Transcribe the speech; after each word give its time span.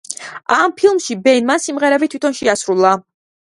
ამ 0.55 0.73
ფილმში 0.79 1.17
ბენმა 1.27 1.59
სიმღერები 1.67 2.11
თვითონ 2.17 2.37
შეასრულა. 2.41 2.97